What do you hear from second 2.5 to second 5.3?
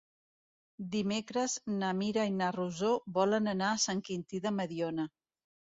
Rosó volen anar a Sant Quintí de Mediona.